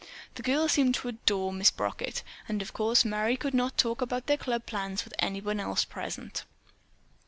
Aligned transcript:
The 0.33 0.41
girls 0.41 0.71
seemed 0.71 0.95
to 0.95 1.09
adore 1.09 1.53
Miss 1.53 1.69
Brockett, 1.69 2.23
but 2.47 2.63
of 2.63 2.73
course 2.73 3.05
Merry 3.05 3.37
could 3.37 3.53
not 3.53 3.77
talk 3.77 4.01
about 4.01 4.25
their 4.25 4.35
club 4.35 4.65
plans 4.65 5.05
with 5.05 5.13
anyone 5.19 5.59
else 5.59 5.85
present. 5.85 6.43